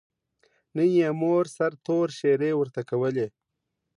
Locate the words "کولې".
2.89-3.27